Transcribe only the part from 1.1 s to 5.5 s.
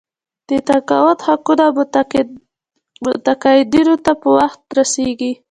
حقوق متقاعدینو ته په وخت رسیږي.